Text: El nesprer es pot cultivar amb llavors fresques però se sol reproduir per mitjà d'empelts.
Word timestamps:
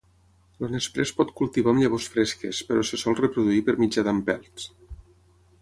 El 0.67 0.71
nesprer 0.75 1.03
es 1.07 1.11
pot 1.19 1.33
cultivar 1.41 1.75
amb 1.75 1.83
llavors 1.83 2.09
fresques 2.15 2.63
però 2.71 2.87
se 2.93 3.01
sol 3.03 3.21
reproduir 3.23 3.63
per 3.69 3.77
mitjà 3.85 4.09
d'empelts. 4.09 4.71